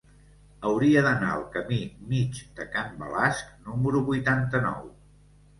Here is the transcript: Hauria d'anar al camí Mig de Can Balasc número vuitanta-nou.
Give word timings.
Hauria 0.69 1.03
d'anar 1.07 1.27
al 1.33 1.43
camí 1.57 1.77
Mig 2.13 2.39
de 2.61 2.67
Can 2.77 2.97
Balasc 3.03 3.55
número 3.69 4.03
vuitanta-nou. 4.09 4.91